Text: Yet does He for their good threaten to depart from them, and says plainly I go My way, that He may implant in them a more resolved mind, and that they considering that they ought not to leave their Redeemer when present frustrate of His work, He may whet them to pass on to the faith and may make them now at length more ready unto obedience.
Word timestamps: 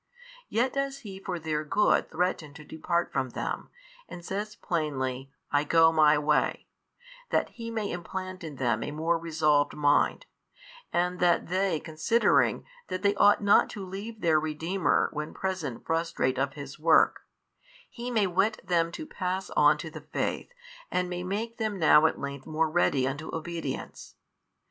Yet 0.49 0.73
does 0.73 1.01
He 1.01 1.19
for 1.19 1.37
their 1.37 1.63
good 1.63 2.09
threaten 2.09 2.55
to 2.55 2.63
depart 2.63 3.11
from 3.13 3.29
them, 3.29 3.69
and 4.09 4.25
says 4.25 4.55
plainly 4.55 5.31
I 5.51 5.63
go 5.63 5.91
My 5.91 6.17
way, 6.17 6.65
that 7.29 7.49
He 7.49 7.69
may 7.69 7.91
implant 7.91 8.43
in 8.43 8.55
them 8.55 8.81
a 8.81 8.89
more 8.89 9.19
resolved 9.19 9.75
mind, 9.75 10.25
and 10.91 11.19
that 11.19 11.49
they 11.49 11.79
considering 11.79 12.65
that 12.87 13.03
they 13.03 13.13
ought 13.13 13.43
not 13.43 13.69
to 13.77 13.85
leave 13.85 14.21
their 14.21 14.39
Redeemer 14.39 15.11
when 15.13 15.35
present 15.35 15.85
frustrate 15.85 16.39
of 16.39 16.53
His 16.53 16.79
work, 16.79 17.19
He 17.87 18.09
may 18.09 18.25
whet 18.25 18.59
them 18.65 18.91
to 18.93 19.05
pass 19.05 19.51
on 19.51 19.77
to 19.77 19.91
the 19.91 20.01
faith 20.01 20.51
and 20.89 21.11
may 21.11 21.21
make 21.21 21.57
them 21.59 21.77
now 21.77 22.07
at 22.07 22.19
length 22.19 22.47
more 22.47 22.71
ready 22.71 23.07
unto 23.07 23.29
obedience. 23.35 24.15